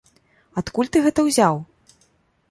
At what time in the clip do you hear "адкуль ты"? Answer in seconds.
0.61-1.01